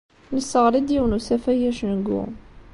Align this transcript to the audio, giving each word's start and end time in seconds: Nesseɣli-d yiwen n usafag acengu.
Nesseɣli-d 0.35 0.89
yiwen 0.93 1.11
n 1.13 1.17
usafag 1.17 1.61
acengu. 1.69 2.23